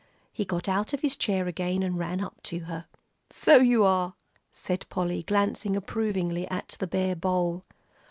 [0.33, 2.87] He got out of his chair again, and ran up to her.
[3.29, 4.15] "So you are,"
[4.51, 7.65] said Polly, glancing approvingly at the bare bowl.